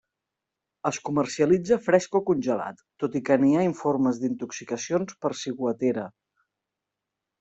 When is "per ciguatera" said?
5.27-6.07